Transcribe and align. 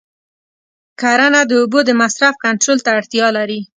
کرنه 1.01 1.41
د 1.49 1.51
اوبو 1.61 1.79
د 1.85 1.89
مصرف 2.01 2.33
کنټرول 2.45 2.79
ته 2.85 2.89
اړتیا 2.99 3.27
لري. 3.37 3.59